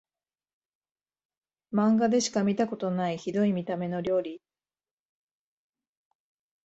[1.69, 4.41] マンガでしか見たことないヒドい見た目の料理